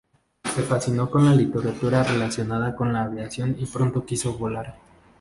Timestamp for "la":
1.25-1.35, 2.91-3.03